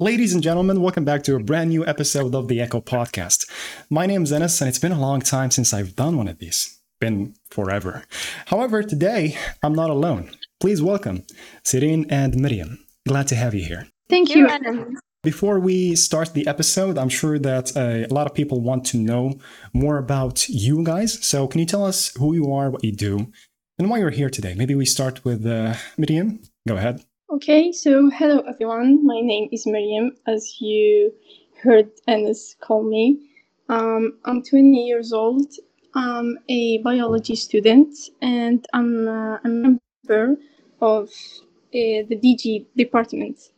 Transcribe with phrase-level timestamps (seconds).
[0.00, 3.48] Ladies and gentlemen, welcome back to a brand new episode of the Echo Podcast.
[3.88, 6.38] My name is Anas, and it's been a long time since I've done one of
[6.38, 6.80] these.
[7.00, 8.02] Been forever.
[8.46, 10.32] However, today I'm not alone.
[10.58, 11.22] Please welcome
[11.62, 12.78] Serine and Meriem.
[13.06, 13.86] Glad to have you here.
[14.10, 14.98] Thank you, Anas.
[15.22, 18.98] Before we start the episode, I'm sure that uh, a lot of people want to
[18.98, 19.38] know
[19.72, 21.24] more about you guys.
[21.24, 23.30] So, can you tell us who you are, what you do,
[23.78, 24.54] and why you're here today?
[24.56, 26.44] Maybe we start with uh, Meriem.
[26.66, 27.04] Go ahead.
[27.34, 29.04] Okay, so hello everyone.
[29.04, 31.12] My name is Meriem, as you
[31.60, 33.28] heard Anas call me.
[33.68, 35.52] Um, I'm 20 years old.
[35.96, 37.92] I'm a biology student,
[38.22, 40.36] and I'm uh, a member
[40.80, 43.50] of uh, the DG department.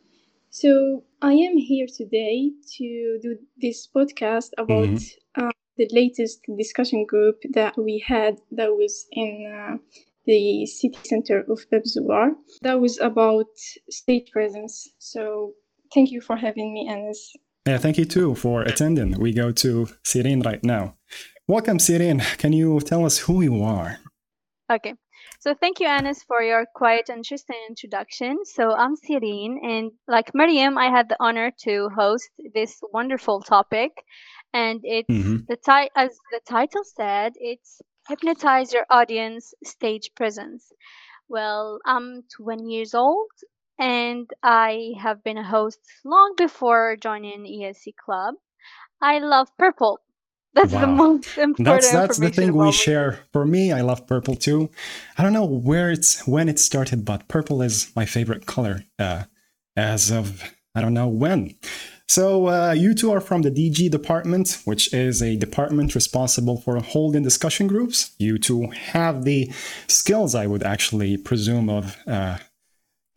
[0.49, 5.45] So I am here today to do this podcast about mm-hmm.
[5.45, 9.77] uh, the latest discussion group that we had that was in uh,
[10.27, 12.31] the city center of Bab Ezzouar.
[12.61, 13.47] That was about
[13.89, 14.87] stage presence.
[14.99, 15.53] So
[15.93, 17.31] thank you for having me, Anas.
[17.65, 19.19] Yeah, thank you too for attending.
[19.19, 20.95] We go to Serine right now.
[21.47, 22.21] Welcome, Serine.
[22.37, 23.99] Can you tell us who you are?
[24.71, 24.93] Okay.
[25.39, 28.39] So thank you, Anas, for your quite interesting introduction.
[28.43, 33.91] So I'm Serine, and like Meriem, I had the honor to host this wonderful topic.
[34.53, 35.37] And it's mm-hmm.
[35.47, 40.71] the ti- as the title said, it's hypnotize your audience stage presence.
[41.29, 43.29] Well, I'm 20 years old
[43.79, 48.35] and I have been a host long before joining ESC Club.
[49.01, 49.99] I love purple.
[50.53, 50.81] That's wow.
[50.81, 51.65] the most important.
[51.65, 53.19] That's that's the thing we share.
[53.31, 54.71] For me, I love purple too.
[55.17, 58.83] I don't know where it's when it started, but purple is my favorite color.
[58.97, 59.25] Uh,
[59.75, 60.41] as of
[60.73, 61.55] I don't know when.
[62.07, 66.79] So uh, you two are from the DG department, which is a department responsible for
[66.79, 68.11] holding discussion groups.
[68.17, 69.51] You two have the
[69.87, 72.37] skills, I would actually presume, of uh,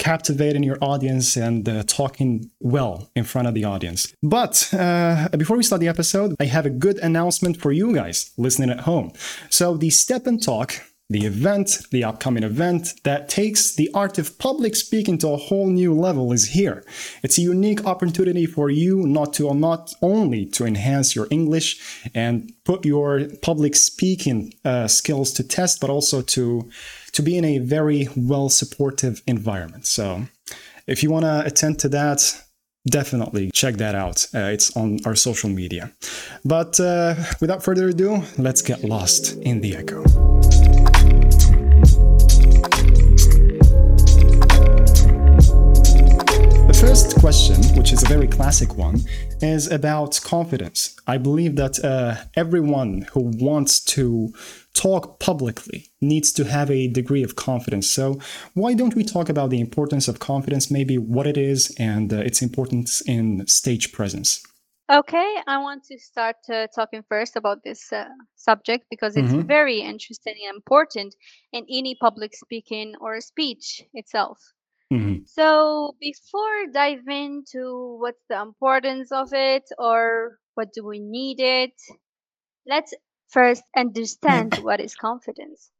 [0.00, 4.12] captivating your audience and uh, talking well in front of the audience.
[4.22, 8.32] But uh, before we start the episode, I have a good announcement for you guys
[8.36, 9.12] listening at home.
[9.50, 10.72] So the Step and Talk
[11.10, 15.68] the event, the upcoming event that takes the art of public speaking to a whole
[15.68, 16.84] new level is here.
[17.24, 21.80] It's a unique opportunity for you not to not only to enhance your English
[22.14, 26.70] and put your public speaking uh, skills to test, but also to
[27.12, 29.86] to be in a very well supportive environment.
[29.86, 30.26] So,
[30.86, 32.40] if you want to attend to that,
[32.88, 34.26] definitely check that out.
[34.32, 35.92] Uh, it's on our social media.
[36.44, 40.19] But uh, without further ado, let's get lost in the echo.
[46.80, 49.00] First question, which is a very classic one,
[49.42, 50.96] is about confidence.
[51.06, 54.32] I believe that uh, everyone who wants to
[54.72, 57.90] talk publicly needs to have a degree of confidence.
[57.90, 58.18] So,
[58.54, 62.16] why don't we talk about the importance of confidence, maybe what it is and uh,
[62.16, 64.42] its importance in stage presence?
[64.90, 69.46] Okay, I want to start uh, talking first about this uh, subject because it's mm-hmm.
[69.46, 71.14] very interesting and important
[71.52, 74.38] in any public speaking or speech itself.
[74.92, 75.24] Mm-hmm.
[75.24, 81.74] So before dive into what's the importance of it or what do we need it,
[82.66, 82.94] let's
[83.28, 85.70] first understand what is confidence.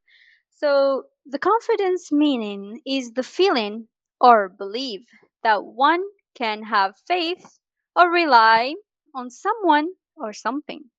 [0.51, 3.89] So the confidence meaning is the feeling
[4.21, 5.07] or belief
[5.43, 6.05] that one
[6.35, 7.59] can have faith
[7.97, 8.75] or rely
[9.15, 10.91] on someone or something.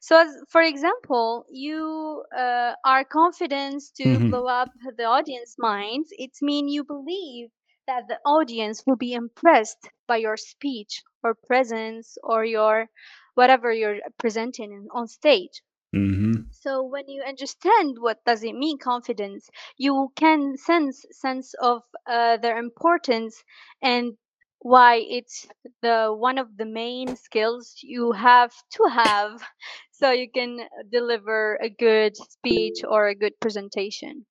[0.00, 4.30] So, as, for example, you uh, are confident to mm-hmm.
[4.30, 6.08] blow up the audience minds.
[6.12, 7.48] It means you believe
[7.86, 12.86] that the audience will be impressed by your speech or presence or your
[13.34, 15.62] whatever you're presenting on stage.
[15.94, 16.42] Mm-hmm.
[16.50, 19.48] So when you understand what does it mean confidence,
[19.78, 23.42] you can sense sense of uh, their importance
[23.80, 24.18] and
[24.60, 25.46] why it's
[25.82, 29.40] the one of the main skills you have to have
[29.90, 30.60] so you can
[30.90, 34.24] deliver a good speech or a good presentation.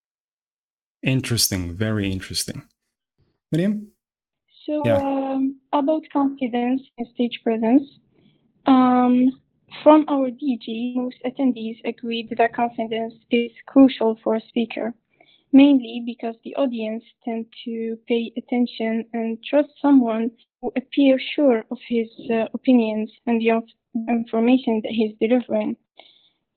[1.04, 2.64] Interesting very interesting.
[3.54, 3.88] Meriem?
[4.66, 4.98] So yeah.
[4.98, 7.84] um, about confidence and stage presence
[8.66, 9.32] um,
[9.84, 14.94] from our dg most attendees agreed that confidence is crucial for a speaker
[15.52, 21.78] mainly because the audience tend to pay attention and trust someone who appears sure of
[21.88, 23.62] his uh, opinions and the
[24.10, 25.76] information that he's delivering.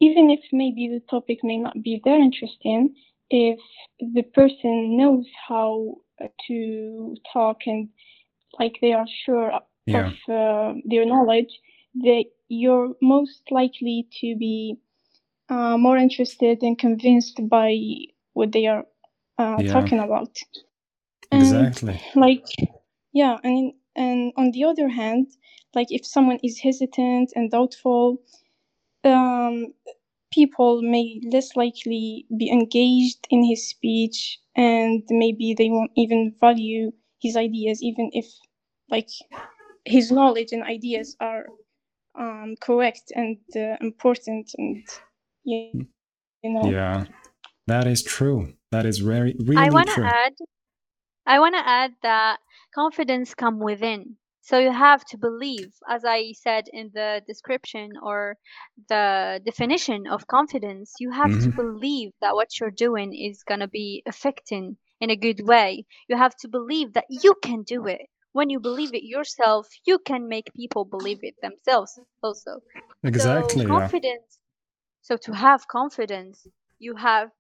[0.01, 2.95] Even if maybe the topic may not be that interesting,
[3.29, 3.61] if
[4.01, 5.97] the person knows how
[6.47, 7.89] to talk and
[8.59, 9.53] like they are sure
[9.87, 10.09] yeah.
[10.09, 11.61] of uh, their knowledge,
[11.95, 14.77] they you're most likely to be
[15.49, 17.77] uh, more interested and convinced by
[18.35, 18.85] what they are
[19.39, 19.73] uh, yeah.
[19.73, 20.37] talking about.
[21.33, 22.01] Exactly.
[22.15, 22.47] Like,
[23.13, 25.29] yeah, and and on the other hand,
[25.75, 28.23] like if someone is hesitant and doubtful,
[29.05, 29.73] um,
[30.33, 36.93] people may less likely be engaged in his speech and maybe they won't even value
[37.21, 38.27] his ideas even if
[38.91, 39.09] like
[39.85, 41.47] his knowledge and ideas are
[42.19, 44.83] um, correct and uh, important and
[45.45, 45.73] yeah
[46.43, 47.05] you know yeah
[47.71, 50.35] that is true that is very really I want to true add
[51.27, 52.41] I want to add that
[52.75, 54.19] confidence come within.
[54.43, 58.39] So you have to believe, as I said in the description or
[58.89, 63.61] the definition of confidence, you have to hmm believe that what you're doing is going
[63.61, 65.87] to be affecting in a good way.
[66.09, 68.03] You have to believe that you can do it.
[68.33, 72.61] When you believe it yourself, you can make people believe it themselves also.
[73.11, 74.39] So exactly yeah confidence,
[75.03, 76.47] so to have confidence,
[76.79, 77.31] you have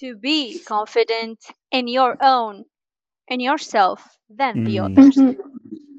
[0.00, 1.38] to be confident
[1.72, 2.64] in your own,
[3.28, 4.84] in yourself, than the Mm.
[4.98, 5.16] others.
[5.16, 5.36] Mhm.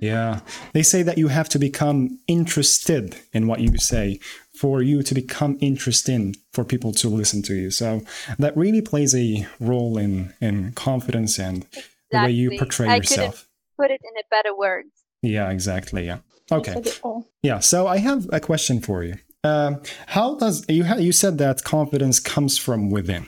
[0.01, 0.39] Yeah.
[0.73, 4.19] They say that you have to become interested in what you say
[4.55, 7.69] for you to become interesting for people to listen to you.
[7.71, 8.01] So
[8.37, 11.65] that really plays a role in, in confidence and
[12.11, 13.47] the way you portray I yourself.
[13.77, 14.85] put it in a better word.
[15.21, 16.05] Yeah, exactly.
[16.05, 16.19] Yeah.
[16.51, 16.73] Okay.
[16.73, 17.25] said it all.
[17.43, 17.59] Yeah.
[17.59, 19.15] So I have a question for you.
[19.43, 23.25] Um, how does you ha- you said that confidence comes from within,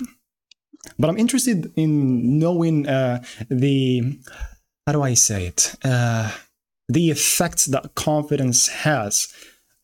[1.02, 4.20] but I'm interested in knowing uh, the
[4.86, 5.76] how do I say it?
[5.84, 6.32] Uh,
[6.90, 9.34] the effects that confidence has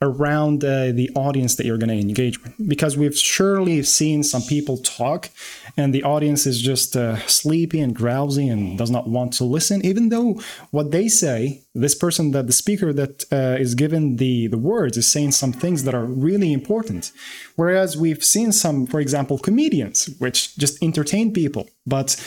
[0.02, 2.54] around uh, the audience that you're going to engage with.
[2.68, 5.30] Because we've surely seen some people talk
[5.76, 9.84] and the audience is just uh, sleepy and drowsy and does not want to listen
[9.86, 10.42] even though
[10.72, 14.98] what they say this person that the speaker that uh, is given the the words
[14.98, 17.12] is saying some things that are really important.
[17.56, 22.22] Whereas we've seen some for example comedians which just entertain people but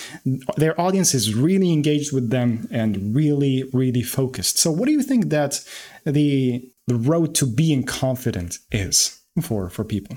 [0.56, 4.58] their audience is really engaged with them and really really focused.
[4.58, 5.64] So what do you think that
[6.04, 10.16] the the road to being confident is for for people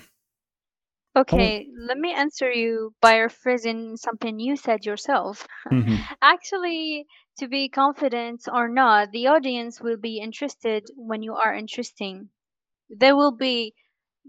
[1.15, 5.47] Okay, let me answer you by rephrasing something you said yourself.
[5.69, 5.99] Mhm.
[6.23, 7.05] Actually,
[7.37, 12.29] to be confident or not, the audience will be interested when you are interesting.
[12.89, 13.75] There will be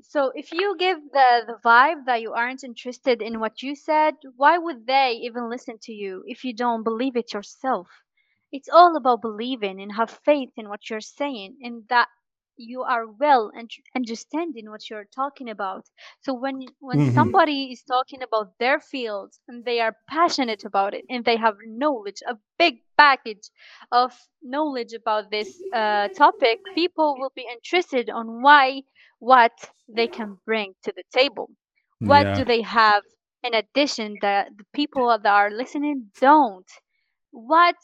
[0.03, 4.15] so if you give the the vibe that you aren't interested in what you said,
[4.37, 7.89] why would they even listen to you if you don't believe it yourself?
[8.53, 12.09] It's all about believing and have faith in what you're saying and that
[12.57, 15.87] you are well and understanding what you're talking about.
[16.21, 17.05] So when when Mhm.
[17.05, 21.57] somebody is talking about their field and they are passionate about it and they have
[21.67, 23.51] knowledge, a big package
[23.91, 24.13] of
[24.43, 28.83] knowledge about this uh, topic, people will be interested on why
[29.19, 31.51] what they can bring to the table.
[32.01, 33.03] What yeah do they have
[33.43, 36.69] in addition that the people that are listening don't?
[37.31, 37.77] What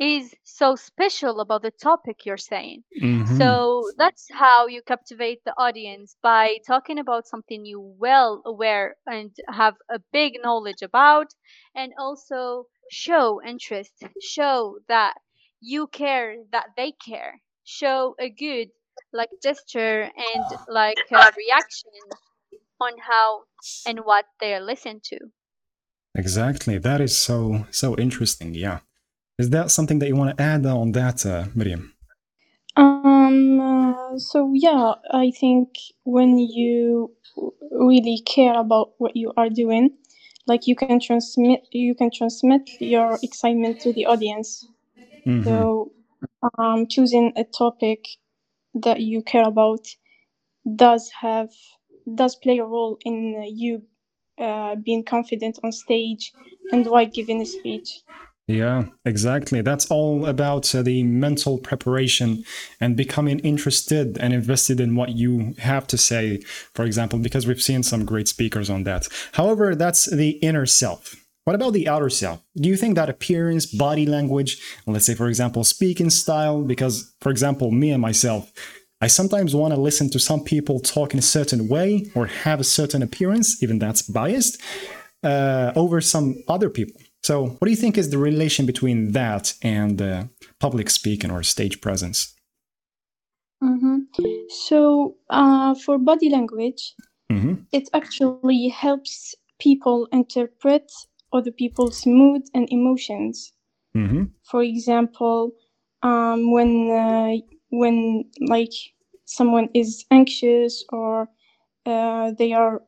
[0.00, 2.84] is so special about the topic you're saying?
[3.00, 3.36] Mhm.
[3.38, 9.30] So that's how you captivate the audience by talking about something you well aware and
[9.48, 11.28] have a big knowledge about
[11.76, 15.14] and also show interest, show that
[15.60, 18.70] you care that they care, show a good
[19.12, 21.90] like gesture and like a reaction
[22.80, 23.44] on how
[23.86, 25.18] and what they're listened to.
[26.14, 28.80] exactly that is so so interesting yeah
[29.40, 31.82] is that something that you want to add on that uh, Meriem
[32.76, 35.68] Um, uh, so yeah, I think
[36.04, 37.10] when you
[37.70, 39.90] really care about what you are doing,
[40.46, 44.48] like you can transmit, you can transmit your excitement to the audience.
[45.26, 45.44] Mhm.
[45.44, 45.92] So,
[46.58, 48.00] um, choosing a topic
[48.74, 49.84] that you care about
[50.76, 51.50] does have
[52.14, 53.82] does play a role in uh, you
[54.38, 56.32] uh, being confident on stage
[56.72, 58.02] and while giving a speech.
[58.50, 59.60] Yeah, exactly.
[59.60, 62.42] That's all about uh, the mental preparation
[62.80, 66.40] and becoming interested and invested in what you have to say,
[66.74, 69.06] for example, because we've seen some great speakers on that.
[69.34, 71.14] However, that's the inner self.
[71.44, 72.42] What about the outer self?
[72.56, 77.30] Do you think that appearance, body language, let's say, for example, speaking style, because, for
[77.30, 78.52] example, me and myself,
[79.00, 82.58] I sometimes want to listen to some people talk in a certain way or have
[82.58, 84.60] a certain appearance, even that's biased,
[85.22, 87.00] uh, over some other people.
[87.22, 90.24] So, what do you think is the relation between that and uh,
[90.58, 92.34] public speaking or stage presence?
[93.60, 93.98] hmm
[94.48, 96.94] So, uh, for body language,
[97.30, 100.90] hmm it actually helps people interpret
[101.32, 103.52] other people's mood and emotions.
[103.94, 105.52] hmm For example,
[106.02, 107.36] um, when uh,
[107.70, 108.72] when like
[109.26, 111.28] someone is anxious or
[111.86, 112.82] uh, they are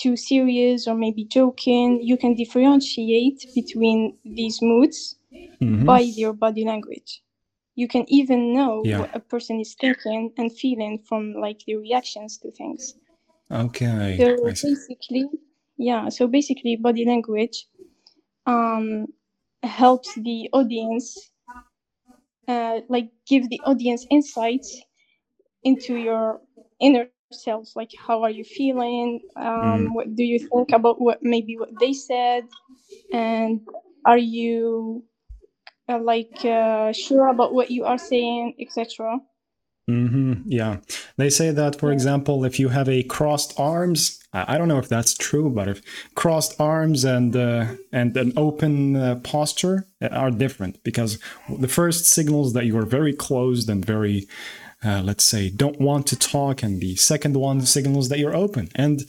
[0.00, 5.16] too serious or maybe joking, you can differentiate between these moods
[5.60, 7.22] hmm by their body language.
[7.76, 8.98] you can even know Yeah.
[9.00, 12.94] what a person is thinking and feeling from like their reactions to things.
[13.50, 14.18] Okay.
[14.18, 15.26] So basically,
[15.78, 17.66] yeah, so basically body language
[18.46, 19.06] um
[19.62, 21.30] helps the audience
[22.48, 24.82] uh like give the audience insights
[25.64, 26.40] into your
[26.80, 29.94] inner self like how are you feeling um Mm.
[29.94, 32.44] what do you think about what maybe what they said
[33.12, 33.60] and
[34.04, 35.04] are you
[35.88, 39.18] uh, like uh, sure about what you are saying etc
[39.88, 40.76] hmm Yeah.
[41.16, 44.88] They say that, for example, if you have a crossed arms, I don't know if
[44.88, 45.80] that's true, but if
[46.14, 51.18] crossed arms and uh, and an open uh, posture are different because
[51.58, 54.28] the first signals that you are very closed and very,
[54.84, 58.68] uh, let's say, don't want to talk, and the second one signals that you're open.
[58.74, 59.04] And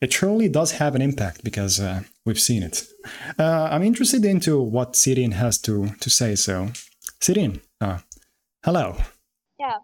[0.00, 2.86] it surely does have an impact because uh, we've seen it.
[3.38, 6.34] Uh, I'm interested into what Serine has to, to say.
[6.34, 6.68] So,
[7.20, 7.98] Serine, uh,
[8.64, 8.96] hello.
[9.58, 9.78] Yeah.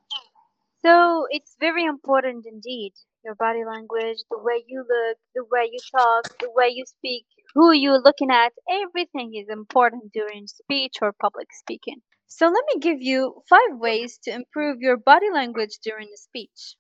[0.85, 2.93] So it's very important indeed.
[3.25, 7.25] Your body language, the way you look, the way you talk, the way you speak,
[7.55, 12.01] who you're looking at, everything is important during speech or public speaking.
[12.31, 16.77] So let me give you five ways to improve your body language during a speech,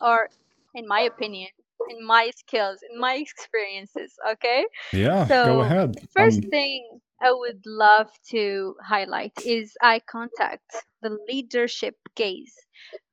[0.00, 0.30] or
[0.74, 1.50] in my opinion,
[1.88, 4.66] in my skills, in my experiences, okay?
[4.92, 5.96] Yeah, go So, ahead.
[6.14, 10.70] first Um, thing I would love to highlight is eye contact,
[11.02, 12.54] the leadership gaze.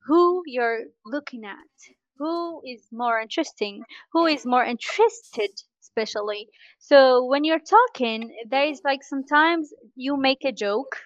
[0.06, 1.72] Who you're looking at,
[2.18, 5.50] who is more interesting, who is more interested,
[5.82, 6.48] especially.
[6.78, 10.96] So, when you're talking, there is like sometimes you make a joke,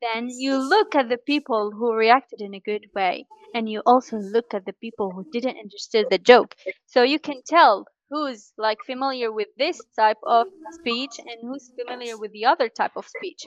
[0.00, 4.16] then you look at the people who reacted in a good way, and you also
[4.18, 6.54] look at the people who didn't understand the joke.
[6.86, 12.16] So you can tell who's like familiar with this type of speech and who's familiar
[12.18, 13.46] with the other type of speech.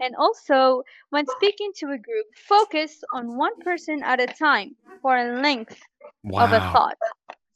[0.00, 5.16] And also, when speaking to a group, focus on one person at a time for
[5.16, 5.80] a length
[6.38, 6.98] of a thought.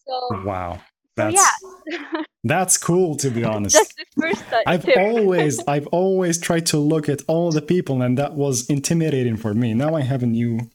[0.07, 0.81] So, wow,
[1.17, 3.77] that's yeah, that's cool to be honest.
[3.77, 8.03] just the first th- I've always I've always tried to look at all the people,
[8.03, 9.75] and that was intimidating for me.
[9.75, 10.71] Now I have a new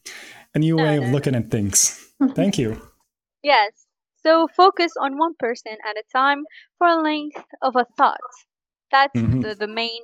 [0.54, 1.12] a new No, way of no.
[1.12, 2.08] looking at things.
[2.36, 2.82] Thank you.
[3.44, 3.72] Yes.
[4.22, 6.44] So focus on one person at a time
[6.78, 8.20] for a length of a thought.
[8.92, 9.42] That's mm-hmm.
[9.42, 10.02] the, the main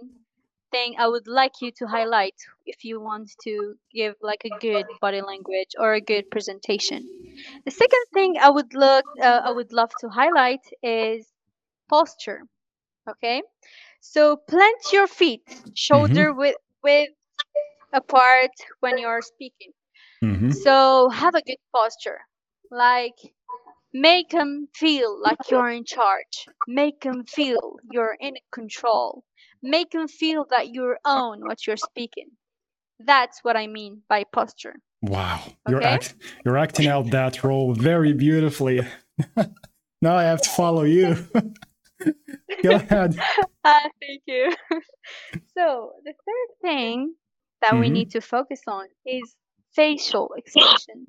[0.75, 4.87] thing I would like you to highlight if you want to give like a good
[5.01, 7.09] body language or a good presentation.
[7.65, 11.31] The second thing I would look uh, I would love to highlight is
[11.89, 12.41] posture.
[13.09, 13.41] Okay?
[14.01, 17.09] So plant your feet shoulder with with
[17.93, 18.51] apart
[18.81, 19.73] when you're speaking.
[20.21, 22.21] hmm So have a good posture.
[22.71, 23.19] Like
[23.93, 26.49] make them feel like you're in charge.
[26.67, 29.23] Make them feel you're in control.
[29.65, 32.29] Make them feel that you own what you're speaking.
[32.99, 34.75] That's what I mean by posture.
[35.01, 38.81] Wow, you're act you're acting out that role very beautifully.
[40.01, 41.15] now I have to follow you.
[42.63, 43.17] Go ahead.
[43.67, 44.53] Ah, thank you.
[45.57, 47.15] so the third thing
[47.61, 47.93] that we Mhm.
[47.93, 49.35] need to focus on is
[49.73, 51.07] facial expression.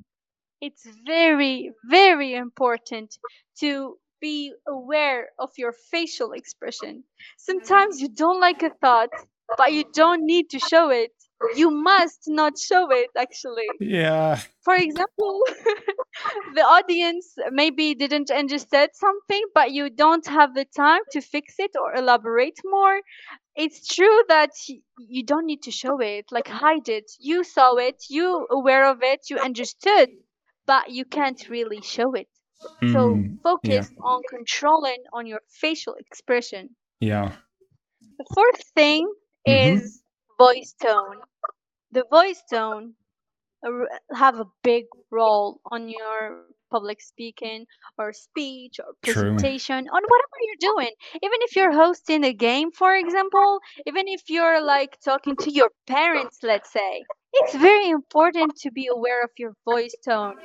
[0.63, 3.19] It's very, very important
[3.61, 7.04] to be aware of your facial expression.
[7.49, 8.04] Sometimes mm-hmm.
[8.04, 9.12] you don't like a thought,
[9.61, 11.12] but you don't need to show it.
[11.54, 13.68] You must not show it, actually.
[13.78, 14.40] Yeah.
[14.66, 15.35] For example,
[16.56, 21.73] the audience maybe didn't understand something, but you don't have the time to fix it
[21.83, 22.99] or elaborate more.
[23.54, 24.52] It's true that
[25.14, 27.09] you don't need to show it, like hide it.
[27.21, 30.09] You saw it, you aware of it, you understood,
[30.66, 32.28] but you can't really show it.
[32.85, 33.85] So Mm, yeah.
[33.85, 36.77] focus on controlling on your facial expression.
[37.01, 37.33] Yeah.
[38.19, 39.13] The fourth thing
[39.47, 40.03] hmm is
[40.39, 41.23] voice tone.
[41.91, 42.97] The voice tone
[44.15, 47.64] have a big role on your public speaking
[47.99, 49.14] or speech or True.
[49.14, 50.92] presentation on whatever you're doing.
[51.26, 55.71] Even if you're hosting a game for example even if you're like talking to your
[55.87, 56.92] parents let's say
[57.35, 60.37] it's very important to be aware of your voice tone.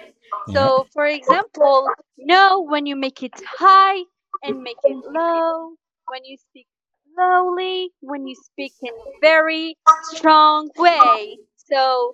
[0.53, 1.77] So for example
[2.17, 3.99] know when you make it high
[4.43, 5.75] and make it low
[6.07, 6.67] when you speak
[7.15, 9.77] slowly when you speak in very
[10.13, 11.37] strong way.
[11.71, 12.13] So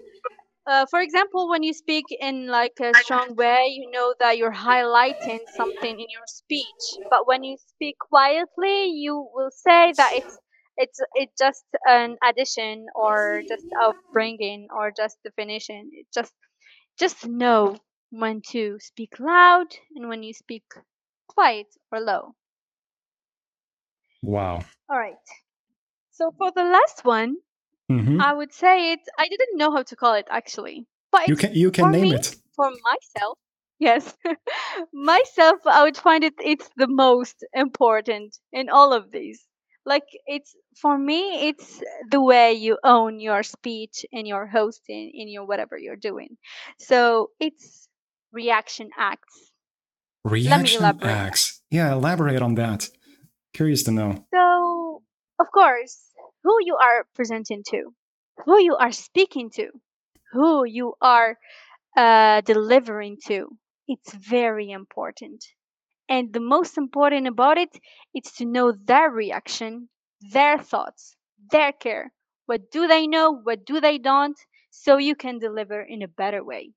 [0.67, 4.53] uh, for example, when you speak in like a strong way, you know that you're
[4.53, 6.99] highlighting something in your speech.
[7.09, 10.39] But when you speak quietly, you will say that it's
[10.77, 15.89] it's it's just an addition or just upbringing or just definition.
[15.93, 16.33] It just
[16.99, 17.77] just know
[18.11, 20.63] when to speak loud and when you speak
[21.27, 22.35] quiet or low.
[24.21, 24.65] Wow.
[24.89, 25.15] All right.
[26.11, 27.37] So for the last one,
[27.91, 28.21] mm-hmm.
[28.21, 28.99] I would say it.
[29.17, 32.15] I didn't know how to call it actually, but you can you can name me,
[32.15, 33.37] it for myself.
[33.79, 34.15] Yes,
[34.93, 36.33] myself, I would find it.
[36.43, 39.45] It's the most important in all of these.
[39.85, 45.29] Like it's for me, it's the way you own your speech and your hosting, in
[45.29, 46.37] your whatever you're doing.
[46.79, 47.87] So it's
[48.33, 49.51] reaction acts.
[50.23, 51.61] Reaction acts.
[51.71, 52.89] Yeah, elaborate on that.
[53.53, 54.25] Curious to know.
[54.33, 55.01] So,
[55.39, 55.97] of course,
[56.47, 57.93] who you are presenting to,
[58.45, 59.67] who you are speaking to,
[60.31, 61.37] who you are
[61.97, 63.49] uh, delivering to.
[63.89, 65.43] It's very important.
[66.07, 67.77] And the most important about it
[68.15, 69.89] is to know their reaction,
[70.31, 71.17] their thoughts,
[71.51, 72.13] their care.
[72.45, 73.33] What do they know?
[73.43, 74.39] What do they don't?
[74.71, 76.71] So you can deliver in a better way.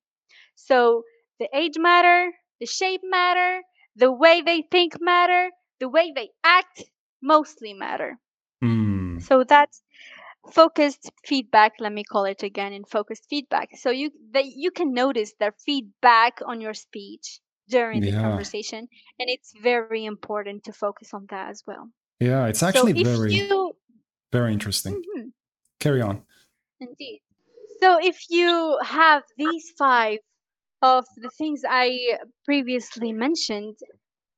[0.57, 1.05] So
[1.39, 3.63] the age matter, the shape matter,
[3.95, 6.83] the way they think matter, the way they act
[7.23, 8.19] mostly matter.
[8.65, 9.00] Mm.
[9.21, 9.83] So that's
[10.53, 13.71] focused feedback let me call it again in focused feedback.
[13.77, 19.31] So you that you can notice their feedback on your speech during the conversation and
[19.31, 21.89] it's very important to focus on that as well.
[22.19, 23.73] Yeah it's actually so very you,
[24.33, 24.95] very interesting.
[24.95, 25.29] Mm-hmm.
[25.79, 26.23] carry on.
[26.81, 27.21] Indeed.
[27.81, 30.19] So if you have these five
[30.83, 33.77] of the things i previously mentioned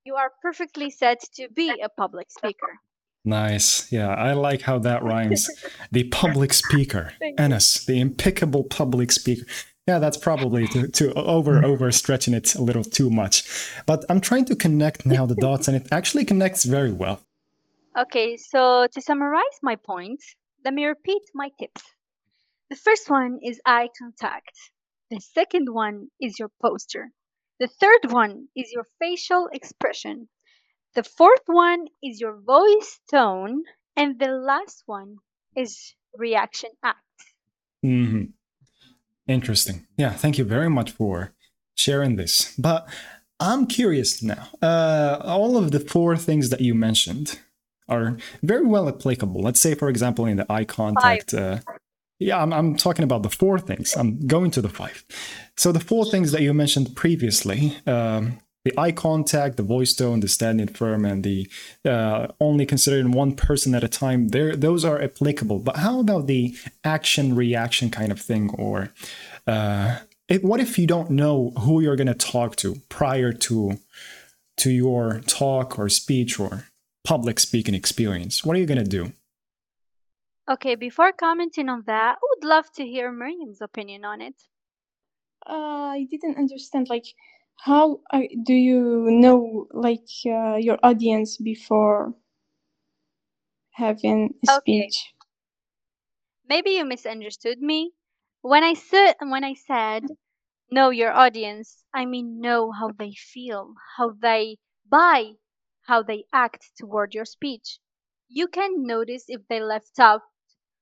[0.05, 2.81] you are perfectly set to be a public speaker
[3.25, 3.91] Nice.
[3.93, 5.49] Yeah, I like how that rhymes.
[5.91, 7.13] the public speaker.
[7.39, 9.47] Anas, the impeccable public speaker.
[9.87, 13.45] Yeah, that's probably to, to over over stretching it a little too much.
[13.87, 17.21] But I'm trying to connect now the dots and it actually connects very well.
[17.99, 21.83] Okay, so to summarize my points, let me repeat my tips.
[22.71, 24.57] The first one is eye contact.
[25.11, 27.11] The second one is your posture.
[27.61, 30.29] The third one is your facial expression.
[30.95, 33.63] The fourth one is your voice tone,
[33.97, 35.17] and the last one
[35.57, 36.99] is reaction act.
[37.85, 38.25] Mm-hmm.
[39.27, 39.87] Interesting.
[39.97, 41.33] Yeah, thank you very much for
[41.75, 42.55] sharing this.
[42.59, 42.89] But
[43.41, 44.49] I'm curious now.
[44.61, 47.41] Uh, all of the four things that you mentioned
[47.89, 49.41] are very well applicable.
[49.41, 51.33] Let's say, for example, in the eye contact.
[51.35, 51.59] Uh,
[52.19, 53.97] yeah, I'm, I'm talking about the four things.
[53.97, 55.05] I'm going to the five.
[55.57, 60.21] So the four things that you mentioned previously um, the eye contact, the voice tone,
[60.21, 61.49] the standing firm, and the
[61.85, 65.59] uh, only considering one person at a time, there those are applicable.
[65.59, 68.51] But how about the action reaction kind of thing?
[68.51, 68.93] Or
[69.47, 69.99] uh,
[70.29, 73.79] it, what if you don't know who you're going to talk to prior to
[74.59, 76.67] to your talk or speech or
[77.05, 78.45] public speaking experience?
[78.45, 79.13] What are you going to do?
[80.51, 84.35] Okay, before commenting on that, I would love to hear Meriem's opinion on it.
[85.49, 86.89] Uh, I didn't understand.
[86.89, 87.07] Like,
[87.65, 88.01] how
[88.45, 92.15] do you know like uh, your audience before
[93.73, 94.61] having a okay.
[94.61, 95.15] speech?
[96.49, 97.93] Maybe you misunderstood me.
[98.43, 100.05] When i said when i said
[100.71, 105.33] know your audience i mean know how they feel how they buy
[105.83, 107.79] how they act toward your speech.
[108.29, 110.25] You can notice if they left up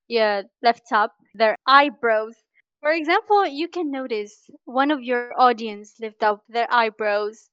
[0.09, 2.37] yeah left up their eyebrows
[2.81, 7.51] for example, you can notice one of your audience lift up their eyebrows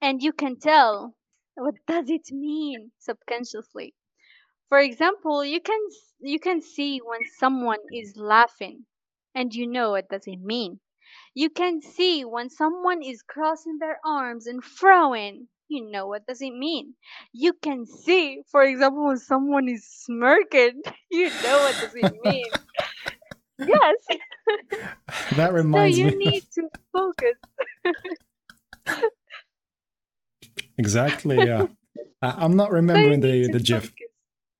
[0.00, 1.16] and you can tell
[1.54, 3.94] what does it mean subconsciously.
[4.68, 5.80] For example, you can
[6.20, 8.86] you can see when someone is laughing
[9.34, 10.80] and you know what does it mean.
[11.34, 16.42] You can see when someone is crossing their arms and frowning you know what does
[16.42, 16.94] it mean
[17.32, 22.52] you can see for example when someone is smirking you know what does it mean
[23.58, 23.96] yes.
[25.36, 26.02] that reminds me.
[26.02, 26.24] So you me.
[26.26, 27.36] need to focus.
[30.78, 31.36] exactly.
[31.36, 31.66] Yeah.
[32.22, 33.92] I, am not remembering so the the GIF.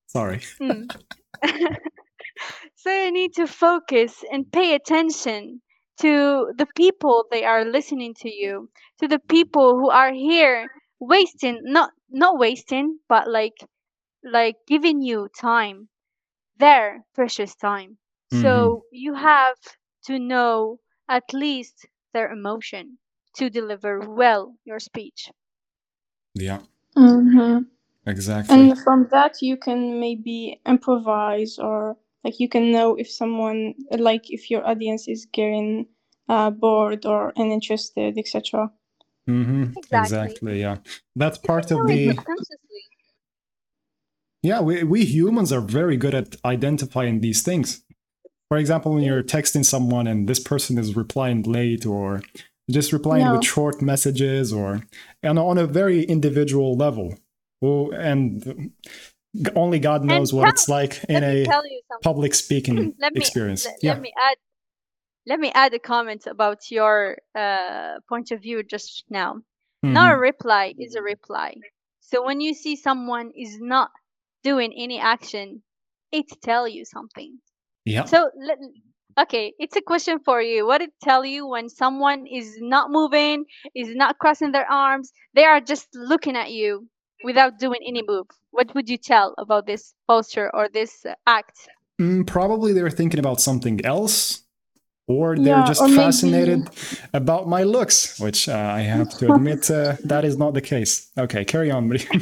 [0.07, 0.40] Sorry.
[0.61, 0.90] Mm.
[2.74, 5.61] so you need to focus and pay attention
[6.00, 10.66] to the people they are listening to you, to the people who are here
[10.98, 13.59] wasting not not wasting, but like
[14.24, 15.88] like giving you time,
[16.59, 17.98] their precious time.
[18.32, 18.42] Mm-hmm.
[18.42, 19.56] So you have
[20.06, 22.98] to know at least their emotion
[23.36, 25.30] to deliver well your speech.
[26.34, 26.60] Yeah.
[26.96, 27.62] Mm-hmm.
[28.06, 28.54] Exactly.
[28.54, 34.30] And from that, you can maybe improvise or like you can know if someone, like
[34.30, 35.86] if your audience is getting
[36.28, 38.70] uh, bored or uninterested, etc.
[39.28, 39.72] Mm-hmm.
[39.76, 39.98] Exactly.
[39.98, 40.60] exactly.
[40.60, 40.76] Yeah.
[41.16, 42.18] That's part of the.
[44.42, 47.82] Yeah, we, we humans are very good at identifying these things.
[48.50, 52.20] For example, when you're texting someone and this person is replying late or
[52.68, 53.34] just replying no.
[53.34, 54.82] with short messages or
[55.22, 57.14] and on a very individual level.
[57.60, 58.72] Well, and
[59.54, 61.46] only God knows and what tell, it's like in a
[62.02, 63.66] public speaking let me, experience.
[63.66, 63.92] Let, yeah.
[63.92, 64.36] let me add
[65.26, 69.34] let me add a comment about your uh, point of view just now.
[69.84, 69.92] Mm-hmm.
[69.92, 71.54] Not a reply is a reply.
[72.00, 73.90] So when you see someone is not
[74.42, 75.62] doing any action,
[76.10, 77.38] it tell you something.
[77.84, 78.04] Yeah.
[78.04, 78.58] So let,
[79.18, 80.66] okay, it's a question for you.
[80.66, 85.44] What it tell you when someone is not moving, is not crossing their arms, they
[85.44, 86.88] are just looking at you
[87.24, 88.26] without doing any move?
[88.50, 91.68] What would you tell about this posture or this uh, act?
[92.00, 94.42] Mm, probably they're thinking about something else
[95.06, 97.08] or they're yeah, just or fascinated maybe...
[97.12, 101.10] about my looks, which uh, I have to admit uh, that is not the case.
[101.18, 102.06] Okay, carry on, Marie.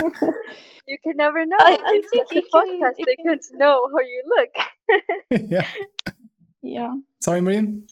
[0.90, 1.56] you can never know.
[1.60, 4.52] I, I think the podcast can, they can't know how you look.
[5.50, 5.66] yeah.
[6.62, 6.94] Yeah.
[7.20, 7.88] Sorry, Meriem.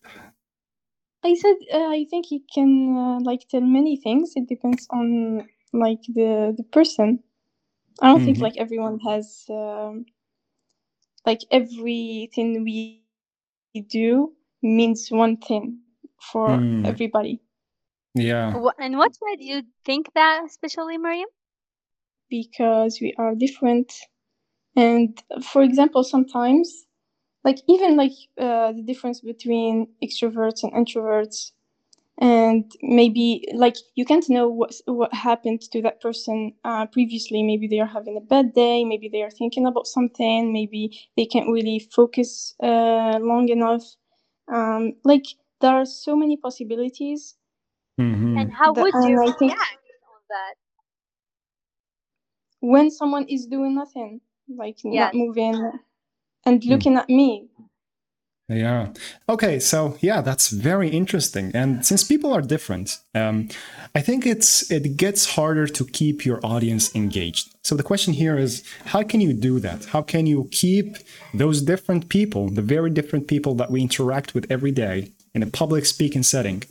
[1.25, 4.33] I said uh, I think you can uh, like tell many things.
[4.37, 7.21] It depends on like the the person.
[8.01, 8.25] I don't mm-hmm.
[8.27, 10.07] think like everyone has um,
[11.27, 13.03] like everything we
[13.89, 14.33] do
[14.63, 15.81] means one thing
[16.33, 16.87] for mm.
[16.87, 17.41] everybody.
[18.15, 18.55] Yeah.
[18.79, 21.31] And what made you think that, especially Meriem?
[22.31, 23.93] Because we are different.
[24.77, 26.87] And for example, sometimes,
[27.45, 31.53] like even like uh, the difference between extroverts and introverts,
[32.19, 37.43] and maybe like you can't know what what happened to that person uh, previously.
[37.43, 38.85] Maybe they are having a bad day.
[38.85, 40.53] Maybe they are thinking about something.
[40.53, 43.85] Maybe they can't really focus uh, long enough.
[44.53, 45.27] Um, like
[45.61, 47.37] there are so many possibilities.
[48.01, 48.39] Mm-hmm.
[48.39, 50.55] And how would you react on that?
[52.61, 54.95] When someone is doing nothing, like yes.
[54.95, 55.73] not moving
[56.47, 56.99] and looking mm.
[56.99, 57.49] at me,
[58.49, 58.89] yeah.
[59.29, 59.61] Okay.
[59.61, 61.51] So yeah, that's very interesting.
[61.55, 63.49] And since people are different, um,
[63.95, 67.55] I think it's it gets harder to keep your audience engaged.
[67.63, 69.85] So the question here is, how can you do that?
[69.87, 70.97] How can you keep
[71.35, 75.47] those different people, the very different people that we interact with every day in a
[75.47, 76.63] public speaking setting,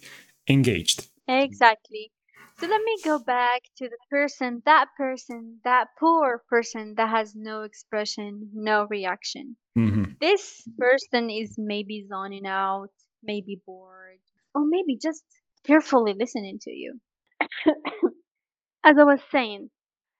[0.50, 1.08] engaged?
[1.28, 2.12] Exactly.
[2.60, 7.36] So let me go back to the person, that person, that poor person that has
[7.36, 9.56] no expression, no reaction.
[9.78, 10.14] Mm-hmm.
[10.20, 12.90] This person is maybe zoning out,
[13.22, 14.20] maybe bored,
[14.56, 15.24] or maybe just
[15.66, 17.00] carefully listening to you.
[18.84, 19.70] As I was saying,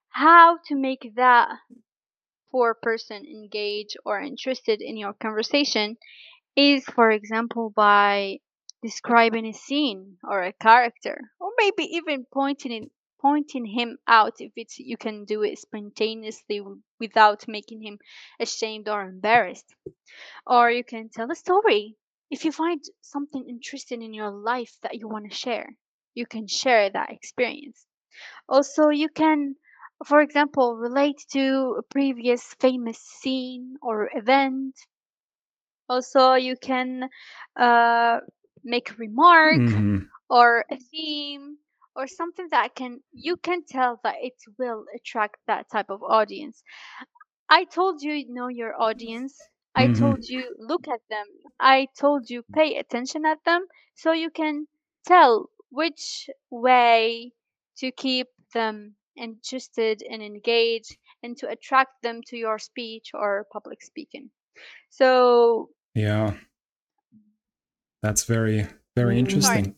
[0.10, 1.50] how to make that
[2.52, 5.98] poor person engage or interested in your conversation
[6.56, 8.38] is, for example, by
[8.90, 14.80] describing a scene or a character, or maybe even pointing pointing him out if it's
[14.80, 16.62] you can do it spontaneously
[17.00, 17.98] without making him
[18.40, 19.70] ashamed or embarrassed.
[20.46, 21.96] Or you can tell a story.
[22.30, 25.70] If you find something interesting in your life that you want to share,
[26.14, 27.86] you can share that experience.
[28.48, 29.56] Also, you can,
[30.06, 34.76] for example, relate to a previous famous scene or event.
[35.90, 37.10] Also, you can
[37.56, 38.20] uh,
[38.64, 40.00] make a remark mm-hmm.
[40.30, 41.58] or a theme
[41.96, 46.64] or something that can you can tell that it will attract that type of audience.
[47.50, 49.36] I told you know your audience.
[49.76, 50.00] I mm-hmm.
[50.00, 51.26] told you look at them.
[51.60, 53.66] I told you pay attention at them
[53.96, 54.68] so you can
[55.06, 57.32] tell which way
[57.78, 63.82] to keep them interested and engaged and to attract them to your speech or public
[63.82, 64.30] speaking.
[64.90, 66.34] So yeah
[68.08, 68.66] that's very,
[68.96, 69.20] very mm.
[69.20, 69.76] interesting.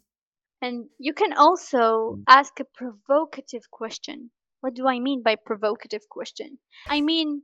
[0.62, 1.82] And you can also
[2.16, 2.24] mm.
[2.28, 4.30] ask a provocative question.
[4.62, 6.60] What do I mean by provocative question?
[6.88, 7.42] I mean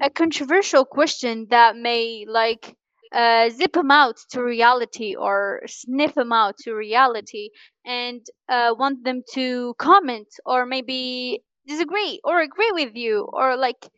[0.00, 2.74] a controversial question that may like
[3.14, 7.50] uh, zip them out to reality or sniff them out to reality
[7.86, 13.88] and uh, want them to comment or maybe disagree or agree with you or like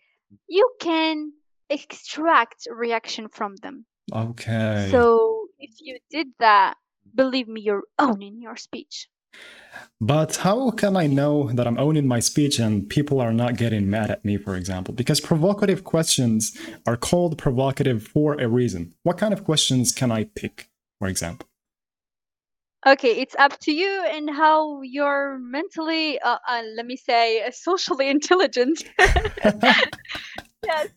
[0.49, 1.33] you can
[1.71, 4.89] extract reaction from them Okay.
[4.91, 6.75] So if you did that,
[7.15, 9.09] believe me, you're owning your speech.
[10.01, 13.91] But how can I know that I'm owning my speech and people are not getting
[13.91, 14.95] mad at me, for example?
[14.95, 18.95] Because provocative questions are called provocative for a reason.
[19.03, 21.49] What kind of questions can I pick, for example?
[22.87, 27.51] Okay, it's up to you and how you're mentally, uh, uh, let me say, uh,
[27.51, 28.85] socially intelligent.
[28.99, 30.89] yes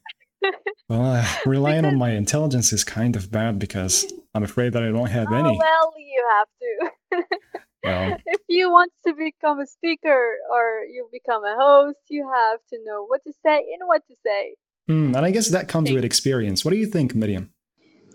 [0.89, 4.88] well, uh, relying on my intelligence is kind of bad because I'm afraid that I
[4.88, 5.58] don't have oh, any.
[5.58, 7.23] Well, you have to.
[7.84, 12.60] well, if you want to become a speaker or you become a host, you have
[12.71, 14.56] to know what to say and what to say.
[14.89, 16.65] Mm, and I guess that comes with experience.
[16.65, 17.49] What do you think, Meriem?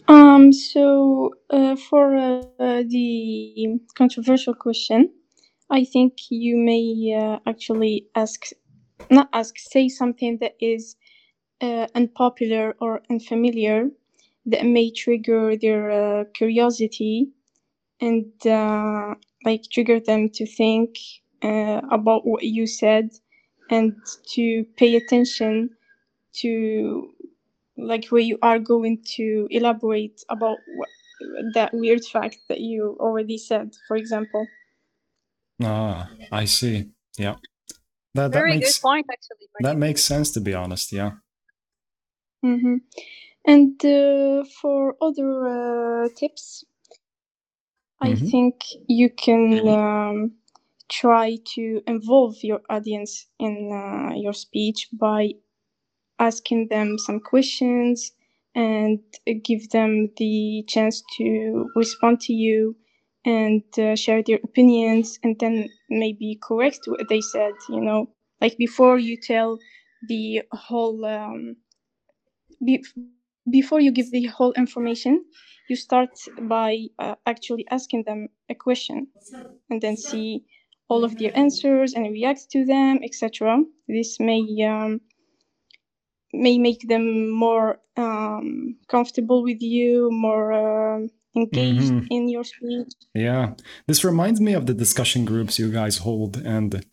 [0.09, 0.53] Um.
[0.53, 5.11] So, uh, for uh, the controversial question,
[5.71, 8.53] I think you may uh, actually ask
[9.11, 10.97] not ask, say something that is
[11.61, 13.91] uh, unpopular or unfamiliar
[14.47, 17.29] that may trigger their uh, curiosity
[18.01, 19.15] and uh,
[19.45, 20.99] like trigger them to think
[21.43, 23.11] uh, about what you said
[23.71, 23.95] and
[24.27, 25.71] to pay attention
[26.33, 27.11] to
[27.77, 30.89] like where you are going to elaborate about what,
[31.55, 34.47] that weird fact that you already said for example.
[35.63, 36.91] Ah i see.
[37.17, 37.37] Yeah.
[38.15, 41.13] That, Very that makes, good point actually that makes sense to be honest yeah
[42.45, 42.77] mm-hmm.
[43.47, 46.65] and uh, for other uh, tips
[48.01, 48.27] i mm-hmm.
[48.27, 48.55] think
[48.87, 50.33] you can um,
[50.91, 55.31] try to involve your audience in uh, your speech by
[56.19, 58.13] asking them some questions
[58.55, 59.01] and
[59.43, 62.77] give them the chance to respond to you
[63.25, 68.09] and uh, share their opinions and then maybe correct what they said you know
[68.41, 69.59] like before you tell
[70.09, 71.57] the whole um,
[72.65, 72.85] be-
[73.51, 75.25] before you give the whole information
[75.69, 76.11] you start
[76.43, 79.07] by uh, actually asking them a question
[79.71, 80.45] and then see
[80.89, 85.01] all of their answers and react to them etc this may um,
[86.35, 92.07] may make them more um, comfortable with you, more uh, engaged mm-hmm.
[92.11, 92.93] in your speech.
[93.15, 93.55] Yeah,
[93.87, 96.85] this reminds me of the discussion groups you guys hold, and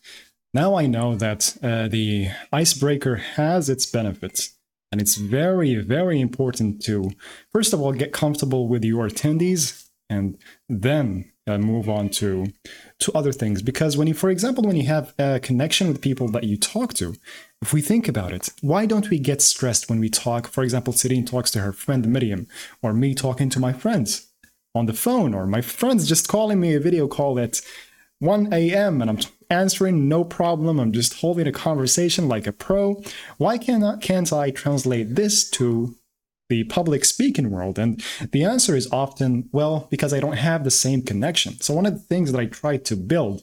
[0.54, 4.56] now I know that uh, the icebreaker has its benefits.
[4.92, 7.10] And it's very, very important to,
[7.50, 10.36] first of all, get comfortable with your attendees and
[10.68, 12.46] then uh, move on to
[13.00, 13.62] to other things.
[13.62, 16.94] Because when you for example when you have a connection with people that you talk
[16.94, 17.16] to
[17.60, 20.46] if we think about it why don't we get stressed when we talk?
[20.46, 22.46] For example Serine talks to her friend Meriem
[22.82, 24.28] or me talking to my friends
[24.74, 27.60] on the phone or my friends just calling me a video call at
[28.22, 29.02] 1 a.m.
[29.02, 29.18] and I'm
[29.50, 30.78] answering no problem.
[30.78, 33.02] I'm just holding a conversation like a pro.
[33.36, 35.96] Why cannot can't I translate this to
[36.48, 37.80] the public speaking world?
[37.80, 41.60] And the answer is often, well, because I don't have the same connection.
[41.60, 43.42] So one of the things that I try to build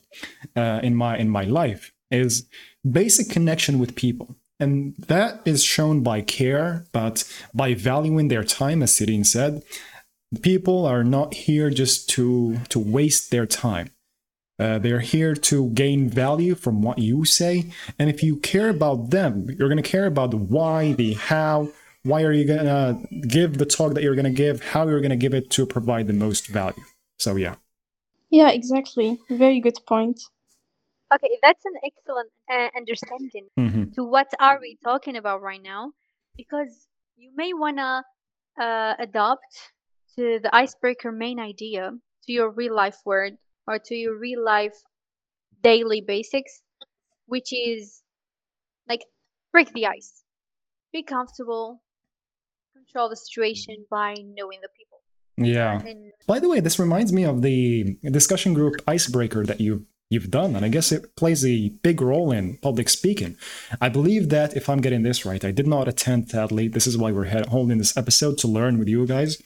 [0.56, 2.48] uh, in my in my life is
[2.90, 4.38] basic connection with people.
[4.62, 9.62] And that is shown by care, but by valuing their time, as Serine said.
[10.42, 13.90] People are not here just to to waste their time.
[14.60, 17.72] Uh, they're here to gain value from what you say.
[17.98, 21.70] And if you care about them, you're going to care about the why, the how,
[22.04, 25.02] why are you going to give the talk that you're going to give, how you're
[25.02, 26.84] going to give it to provide the most value.
[27.18, 27.56] So, yeah.
[28.30, 29.18] Yeah, exactly.
[29.30, 30.20] Very good point.
[31.14, 33.92] Okay, that's an excellent uh, understanding mm-hmm.
[33.96, 35.92] to what are we talking about right now,
[36.38, 38.04] because you may wanna
[38.62, 39.72] uh, adopt
[40.16, 41.92] to the icebreaker main idea
[42.26, 43.38] to your real life word
[43.70, 44.74] or to your real life
[45.62, 46.62] daily basics,
[47.28, 48.02] which is
[48.90, 49.02] like
[49.54, 50.24] break the ice,
[50.92, 51.82] be comfortable,
[52.76, 54.98] control the situation by knowing the people.
[55.38, 55.80] Yeah.
[55.86, 60.32] And, By the way, this reminds me of the discussion group icebreaker that you you've
[60.32, 63.38] done, and I guess it plays a big role in public speaking.
[63.80, 66.68] I believe that if I'm getting this right, I did not attend sadly.
[66.68, 69.40] This is why we're holding this episode to learn with you guys.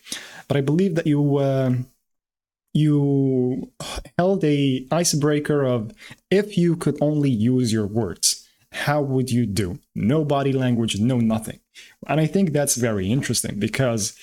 [0.48, 1.74] But I believe that you uh,
[2.74, 3.72] you
[4.18, 5.92] held a icebreaker of
[6.32, 9.80] if you could only use your words how would you do?
[9.94, 11.60] No body language, no nothing.
[12.08, 14.18] And I think that's very interesting because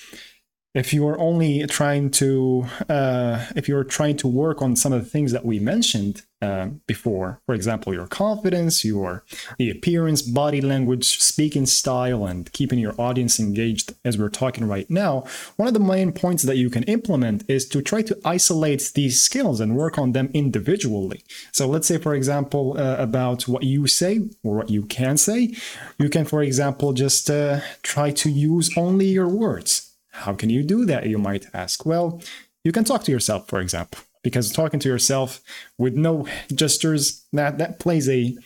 [0.73, 5.03] if you are only trying to uh, if you're trying to work on some of
[5.03, 9.23] the things that we mentioned uh, before for example your confidence your
[9.57, 14.89] the appearance body language speaking style and keeping your audience engaged as we're talking right
[14.89, 15.23] now
[15.57, 19.21] one of the main points that you can implement is to try to isolate these
[19.21, 21.23] skills and work on them individually.
[21.51, 25.53] So let's say for example uh, about what you say or what you can say.
[25.99, 30.63] You can for example just uh, try to use only your words how can you
[30.63, 31.85] do that, you might ask?
[31.85, 32.21] Well,
[32.63, 35.41] you can talk to yourself, for example, because talking to yourself
[35.77, 38.37] with no gestures, that, that plays a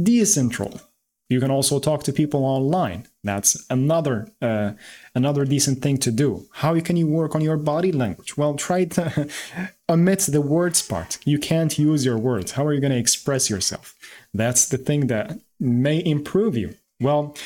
[0.00, 0.80] decent role.
[1.30, 3.06] You can also talk to people online.
[3.22, 4.72] That's another uh,
[5.14, 6.48] another decent thing to do.
[6.54, 8.36] How can you work on your body language?
[8.36, 9.28] Well, try to
[9.88, 11.18] omit the words part.
[11.24, 12.52] You can't use your words.
[12.52, 13.94] How are you going to express yourself?
[14.34, 16.74] That's the thing that may improve you.
[17.00, 17.36] Well,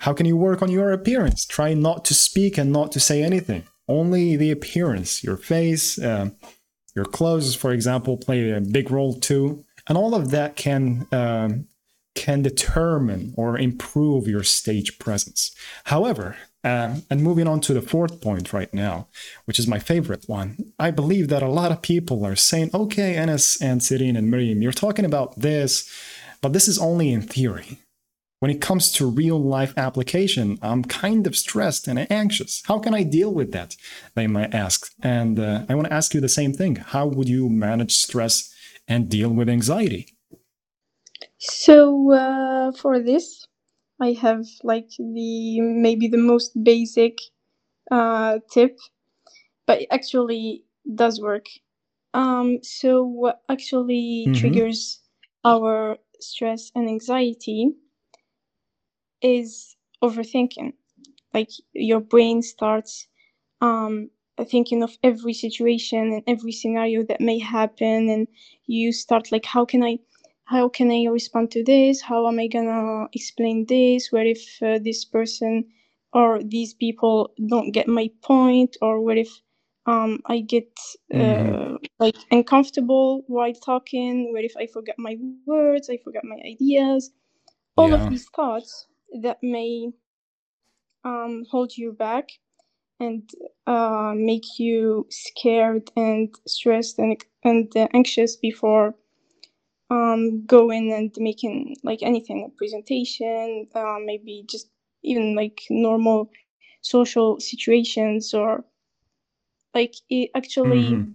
[0.00, 1.44] how can you work on your appearance?
[1.44, 3.64] Try not to speak and not to say anything.
[3.86, 6.30] Only the appearance, your face, uh,
[6.94, 9.64] your clothes, for example, play a big role too.
[9.88, 11.66] And all of that can um,
[12.14, 15.54] can determine or improve your stage presence.
[15.84, 19.08] However, uh, and moving on to the fourth point right now,
[19.44, 23.16] which is my favorite one, I believe that a lot of people are saying, okay,
[23.16, 25.90] Anas and Serine and Miriam, you're talking about this,
[26.42, 27.78] but this is only in theory.
[28.40, 32.62] When it comes to real life application, I'm kind of stressed and anxious.
[32.66, 33.76] How can I deal with that?
[34.14, 34.90] They might ask.
[35.02, 36.76] And uh, I want to ask you the same thing.
[36.76, 38.52] How would you manage stress
[38.88, 40.16] and deal with anxiety?
[41.36, 43.46] So, uh, for this,
[44.00, 47.18] I have like the maybe the most basic
[47.90, 48.78] uh, tip,
[49.66, 51.46] but it actually does work.
[52.14, 54.32] Um, so, what actually mm-hmm.
[54.32, 55.00] triggers
[55.44, 57.72] our stress and anxiety
[59.22, 60.72] is overthinking.
[61.32, 63.06] Like your brain starts
[63.60, 64.10] um,
[64.48, 68.26] thinking of every situation and every scenario that may happen, and
[68.66, 69.98] you start like, how can I,
[70.44, 72.00] how can I respond to this?
[72.00, 74.10] How am I gonna explain this?
[74.10, 75.64] What if uh, this person
[76.12, 78.76] or these people don't get my point?
[78.82, 79.30] Or what if
[79.86, 80.68] um, I get
[81.14, 81.74] uh, mm-hmm.
[82.00, 84.32] like uncomfortable while talking?
[84.32, 85.88] What if I forget my words?
[85.88, 87.12] I forget my ideas?
[87.76, 88.02] All yeah.
[88.02, 88.86] of these thoughts
[89.22, 89.90] that may
[91.04, 92.28] um, hold you back
[92.98, 93.28] and
[93.66, 98.94] uh, make you scared and stressed and and anxious before
[99.90, 104.68] um, going and making like anything a presentation uh, maybe just
[105.02, 106.30] even like normal
[106.82, 108.64] social situations or
[109.74, 111.10] like it actually mm-hmm.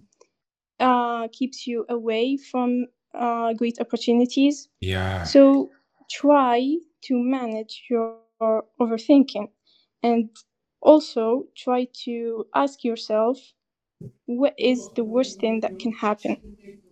[0.80, 5.70] uh, keeps you away from uh, great opportunities yeah so
[6.10, 8.18] try to manage your
[8.80, 9.48] overthinking.
[10.02, 10.30] And
[10.80, 13.38] also try to ask yourself
[14.26, 16.36] what is the worst thing that can happen?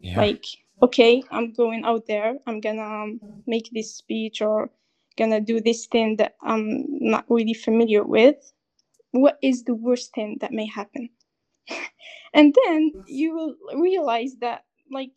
[0.00, 0.20] Yeah.
[0.20, 0.44] like
[0.82, 4.70] okay i'm going out there i'm gonna um, make this speech or
[5.16, 8.36] gonna do this thing that i'm not really familiar with.
[9.12, 11.08] What is the worst thing that may happen?
[12.34, 15.16] And then you will realize that like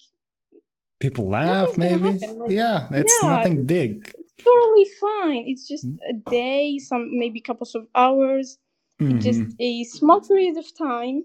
[1.00, 2.12] people laugh maybe.
[2.12, 5.44] like, yeah it's yeah, nothing big totally fine.
[5.48, 5.98] It's just mm.
[6.10, 8.58] a day, some maybe couples of hours,
[9.02, 9.20] mm-hmm.
[9.20, 11.24] just a small period of time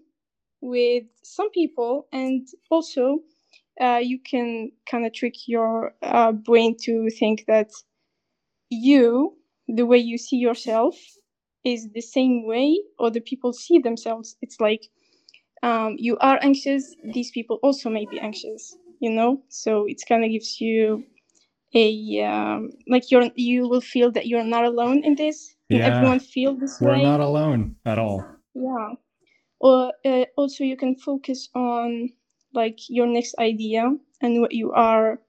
[0.61, 3.21] with some people, and also
[3.81, 7.71] uh, you can kind of trick your uh, brain to think that
[8.71, 9.37] you,
[9.69, 10.97] the way you see yourself,
[11.65, 14.37] is the same way other people see themselves.
[14.43, 14.89] It's like
[15.63, 18.77] um, you are anxious; these people also may be anxious.
[19.01, 21.05] You know, so it kind of gives you
[21.75, 25.55] a um, like you're you will feel that you're not alone in this.
[25.69, 25.87] Yeah.
[25.87, 27.03] everyone feel this way we're way?
[27.03, 28.25] not alone at all.
[28.55, 28.91] Yeah.
[29.61, 32.11] Or uh, also you can focus on
[32.53, 35.21] like your next idea and what you are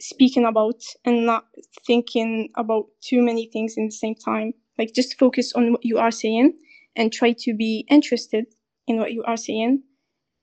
[0.00, 1.44] speaking about and not
[1.86, 4.52] thinking about too many things in the same time.
[4.78, 6.54] Like just focus on what you are saying
[6.96, 8.46] and try to be interested
[8.86, 9.82] in what you are saying.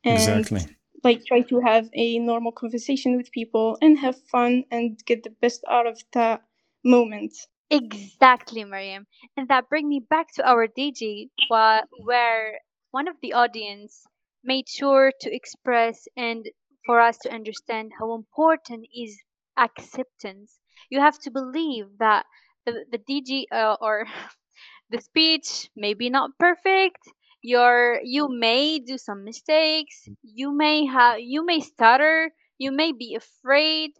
[0.03, 0.74] And exactly
[1.05, 5.29] like try to have a normal conversation with people and have fun and get the
[5.41, 6.41] best out of that
[6.83, 7.31] moment.
[7.69, 9.05] Exactly Meriem.
[9.37, 12.59] And that brings me back to our DG where
[12.91, 14.03] one of the audience
[14.43, 16.45] made sure to express and
[16.85, 19.17] for us to understand how important is
[19.57, 20.59] acceptance.
[20.89, 22.25] You have to believe that
[22.65, 24.05] the, the DG uh, or
[24.89, 26.99] the speech may be not perfect
[27.45, 33.15] your you may do some mistakes you may have you may stutter you may be
[33.15, 33.91] afraid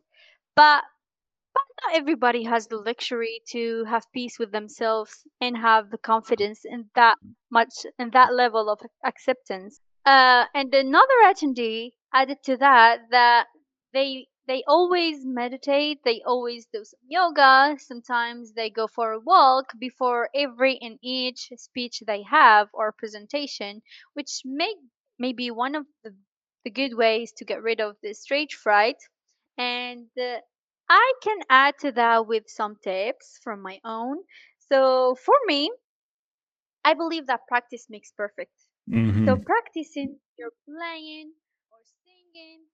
[0.56, 0.84] but
[1.56, 6.66] but not everybody has the luxury to have peace with themselves and have the confidence
[6.66, 7.18] in that
[7.50, 9.80] much in that level of acceptance.
[10.06, 13.48] Uh, and another attendee added to that that
[13.94, 19.74] they they always meditate they always do some yoga sometimes they go for a walk
[19.80, 23.82] before every and each speech they have or presentation
[24.14, 24.74] which may,
[25.20, 26.16] may be one of the,
[26.64, 28.98] the good ways to get rid of the stage fright.
[29.58, 30.40] And uh,
[30.90, 34.18] i can add to that with some tips from my own.
[34.60, 35.72] So for me
[36.86, 38.54] i believe that practice makes perfect.
[38.90, 39.26] Mm-hmm.
[39.26, 41.34] so practicing your playing
[41.72, 42.66] or singing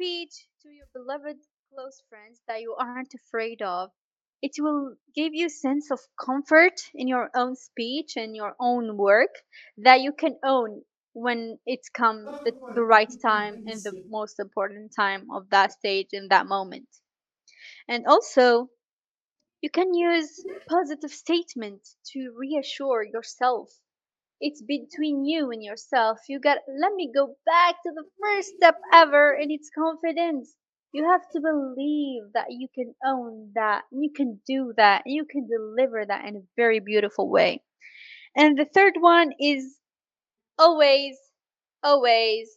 [0.00, 1.36] speech to your beloved
[1.74, 3.90] close friends that you aren't afraid of.
[4.40, 8.96] It will give you a sense of comfort in your own speech and your own
[8.96, 9.28] work
[9.76, 10.80] that you can own
[11.12, 16.08] when it's come the, the right time and the most important time of that stage
[16.14, 16.88] in that moment.
[17.86, 18.70] And also,
[19.60, 23.68] you can use positive statements to reassure yourself
[24.40, 26.18] it's between you and yourself.
[26.28, 30.56] You got let me go back to the first step ever and it's confidence.
[30.92, 35.46] You have to believe that you can own that, you can do that, you can
[35.48, 37.62] deliver that in a very beautiful way.
[38.36, 39.76] And the third one is
[40.58, 41.16] always,
[41.82, 42.50] always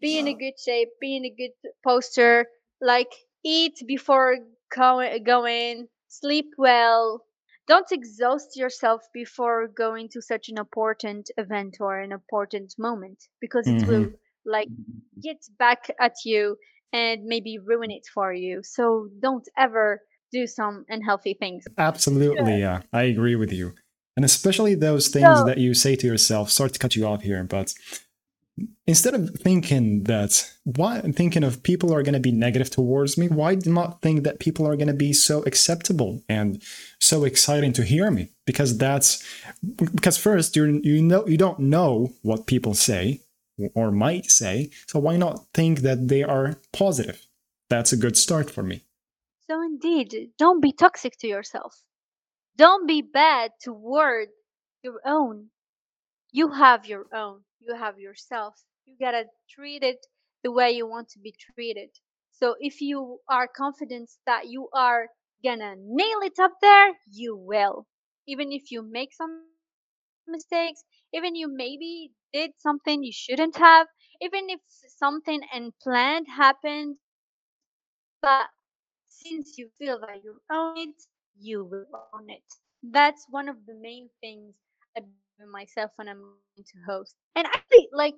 [0.00, 1.52] be in a good shape, be in a good
[1.84, 2.46] posture,
[2.80, 3.12] like
[3.44, 4.38] eat before
[4.74, 7.24] going, sleep well
[7.70, 13.64] don't exhaust yourself before going to such an important event or an important moment because
[13.68, 13.90] it mm-hmm.
[13.90, 14.06] will
[14.44, 14.66] like
[15.22, 16.56] get back at you
[16.92, 18.60] and maybe ruin it for you.
[18.64, 20.00] So don't ever
[20.32, 21.62] do some unhealthy things.
[21.78, 22.82] Absolutely yeah.
[22.92, 23.74] I agree with you.
[24.16, 27.22] And especially those things so, that you say to yourself sorry to cut you off
[27.22, 27.72] here but
[28.86, 33.28] instead of thinking that why thinking of people are going to be negative towards me
[33.28, 36.62] why not think that people are going to be so acceptable and
[36.98, 38.30] so exciting to hear me?
[38.46, 39.22] Because that's
[39.76, 43.20] because first you you know you don't know what people say
[43.74, 47.26] or might say so why not think that they are positive?
[47.68, 48.84] That's a good start for me.
[49.48, 51.82] So indeed don't be toxic to yourself.
[52.56, 54.28] Don't be bad toward
[54.82, 55.50] your own.
[56.32, 60.06] You have your own you have yourself you gotta treat it
[60.42, 61.84] the way you want to be treated.
[62.30, 65.08] So if you are confident that you are
[65.44, 67.86] gonna nail it up there you will.
[68.26, 69.44] Even if you make some
[70.26, 73.86] mistakes even you maybe did something you shouldn't have
[74.20, 76.96] even if something unplanned happened
[78.22, 78.48] but
[79.08, 81.02] since you feel that you own it
[81.38, 82.44] you will own it.
[82.82, 84.54] That's one of the main things
[85.48, 87.14] myself when I'm going to host.
[87.34, 88.14] And actually, like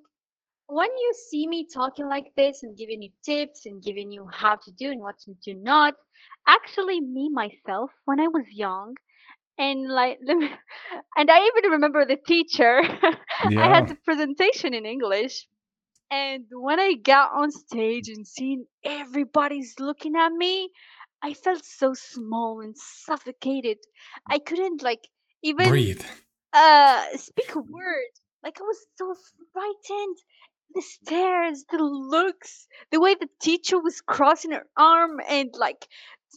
[0.67, 4.55] when you see me talking like this and giving you tips and giving you how
[4.55, 5.95] to do and what to do not,
[6.47, 8.95] actually me myself when I was young,
[9.57, 10.19] and like
[11.17, 12.81] and I even remember the teacher.
[13.43, 13.61] Yeah.
[13.61, 15.47] I had the presentation in English.
[16.11, 20.69] And when I got on stage and seeing everybody's looking at me,
[21.23, 23.77] I felt so small and suffocated.
[24.29, 25.07] I couldn't like
[25.43, 26.03] even breathe
[26.53, 28.13] uh speak a word.
[28.43, 29.15] Like I was so
[29.53, 30.17] frightened.
[30.75, 35.87] The stares, the looks, the way the teacher was crossing her arm and like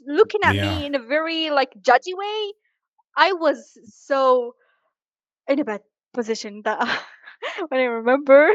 [0.07, 0.79] looking at yeah.
[0.79, 2.53] me in a very like judgy way.
[3.17, 4.55] I was so
[5.49, 5.81] in a bad
[6.13, 6.81] position that
[7.69, 8.51] when I remember.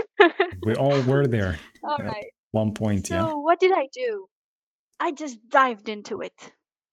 [0.64, 1.57] we all were there.
[1.84, 2.28] All right.
[2.51, 3.28] One point, so yeah.
[3.30, 4.28] So what did I do?
[4.99, 6.34] I just dived into it.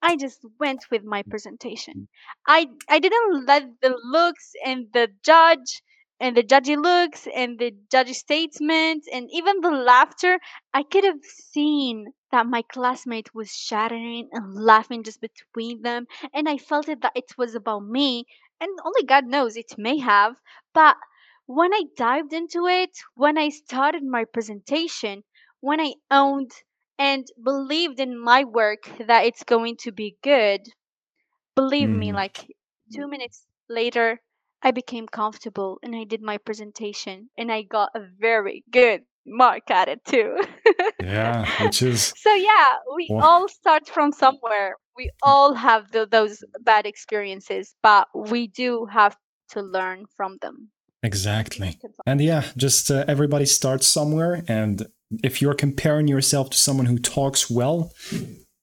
[0.03, 1.95] I just went with my presentation.
[1.95, 2.05] Mm-hmm.
[2.47, 5.83] I I didn't let the looks and the judge
[6.19, 10.41] and the judgy looks and the judgy statements and even the laughter.
[10.75, 16.49] I could have seen that my classmate was shattering and laughing just between them, and
[16.49, 18.25] I felt it that it was about me.
[18.61, 20.35] And only God knows it may have,
[20.75, 20.97] but
[21.47, 25.25] when I dived into it, when I started my presentation,
[25.61, 26.53] when I owned
[26.99, 30.61] and believed in my work that it's going to be good
[31.55, 31.99] believe mm.
[31.99, 32.47] me like
[32.95, 34.21] two minutes later
[34.63, 39.71] i became comfortable and i did my presentation and i got a very good mark
[39.71, 40.37] at it too.
[41.01, 44.77] Yeah which is so yeah we well, all start from somewhere.
[44.97, 49.17] We all have the, those bad experiences but we do have
[49.51, 50.71] to learn from them.
[51.03, 51.79] Exactly.
[52.07, 54.87] And yeah just uh, everybody starts somewhere and
[55.23, 57.93] if you're comparing yourself to someone who talks well,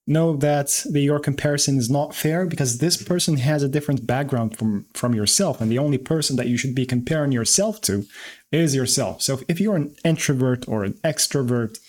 [0.08, 4.56] know that the, your comparison is not fair because this person has a different background
[4.58, 5.60] from from yourself.
[5.60, 8.06] And the only person that you should be comparing yourself to
[8.52, 9.24] is yourself.
[9.24, 11.80] So if you're an introvert or an extrovert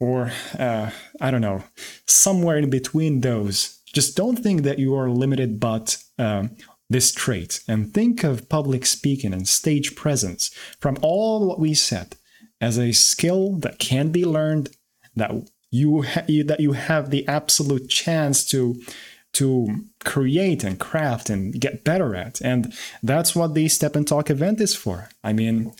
[0.00, 0.90] or uh,
[1.20, 1.62] i don't know
[2.06, 6.48] somewhere in between those just don't think that you are limited but uh,
[6.92, 7.60] this trait.
[7.66, 10.54] And think of public speaking and stage presence.
[10.78, 12.16] From all what we said
[12.62, 14.70] as a skill that can be learned
[15.14, 15.32] that
[15.70, 18.80] you, ha- that you have the absolute chance to
[19.34, 22.42] to create and craft and get better at.
[22.42, 25.08] And that's what the step and talk event is for.
[25.24, 25.72] I mean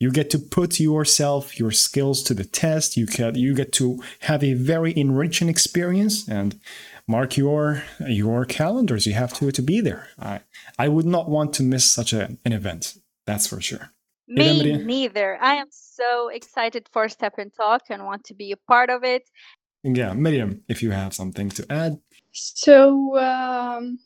[0.00, 2.96] you get to put yourself your skills to the test.
[2.96, 6.26] You get you get to have a very enriching experience.
[6.26, 6.58] And
[7.06, 9.06] mark your your calendars.
[9.06, 10.08] You have to to be there.
[10.18, 10.40] I
[10.78, 12.94] i would not want to miss such a, an event
[13.26, 13.90] that's for sure
[14.26, 15.38] me neither.
[15.40, 19.04] I am so excited for Step and Talk and want to be a part of
[19.04, 19.28] it.
[19.82, 21.98] Yeah, Meriem, if you have something to add.
[22.32, 23.98] So, um,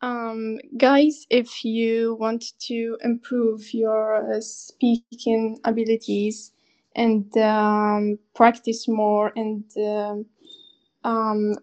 [0.00, 6.52] um, guys, if you want to improve your uh, speaking abilities
[6.94, 10.26] and um, practice more and um,
[11.04, 11.54] um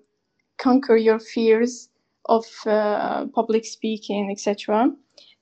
[0.58, 1.90] conquer your fears
[2.26, 4.92] of uh, public speaking, etc.,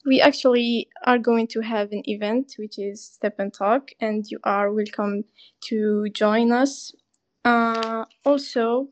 [0.05, 4.39] we actually are going to have an event which is Step and Talk, and you
[4.43, 5.23] are welcome
[5.65, 6.93] to join us.
[7.45, 8.89] Uh, also,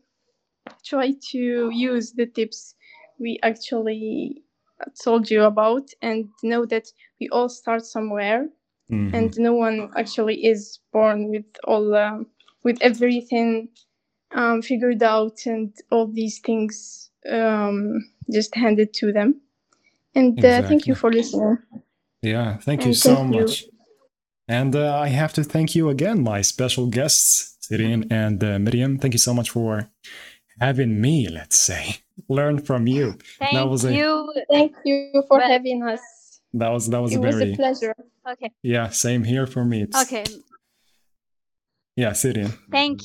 [0.86, 2.76] try to use the tips
[3.20, 4.44] we actually
[5.04, 6.88] told you about and know that
[7.20, 8.48] we all start somewhere
[8.92, 9.16] mm-hmm.
[9.16, 12.26] and no one actually is born with all um,
[12.64, 13.70] with everything
[14.34, 18.00] um, figured out and all these things um,
[18.32, 19.42] just handed to them.
[20.14, 20.70] And uh, exactly.
[20.70, 21.58] thank you for listening.
[22.22, 23.62] Yeah, thank you and so thank much.
[23.62, 23.68] You.
[24.48, 29.00] And uh, I have to thank you again, my special guests, Serine and uh, Meriem.
[29.00, 29.90] Thank you so much for
[30.60, 31.98] having me, let's say.
[32.28, 33.18] Learn from you.
[33.40, 34.34] Thank that was you.
[34.36, 36.02] A, thank you for having us.
[36.54, 37.96] That was that was it very was a pleasure.
[38.30, 38.52] Okay.
[38.62, 39.84] Yeah, same here for me.
[39.84, 40.26] It's, okay.
[41.96, 42.58] Yeah, Serine.
[42.72, 43.02] Thank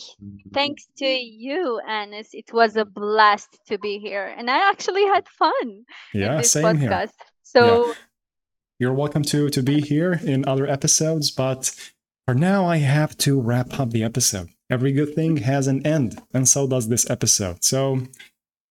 [0.54, 2.28] thanks to you, Anas.
[2.32, 4.32] It was a blast to be here.
[4.36, 5.84] And I actually had fun.
[6.14, 6.78] Yeah, same podcast.
[6.78, 7.08] here.
[7.42, 7.94] So yeah.
[8.78, 11.74] you're welcome to to be here in other episodes, but
[12.26, 14.50] for now I have to wrap up the episode.
[14.70, 17.64] Every good thing has an end, and so does this episode.
[17.64, 18.02] So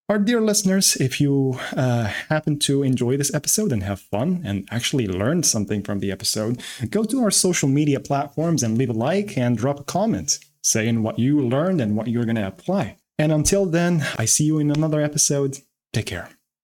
[0.07, 4.67] our dear listeners, if you uh, happen to enjoy this episode and have fun and
[4.69, 8.93] actually learned something from the episode, go to our social media platforms and leave a
[8.93, 12.97] like and drop a comment saying what you learned and what you're going to apply.
[13.17, 15.59] And until then, I see you in another episode.
[15.91, 16.29] Take care.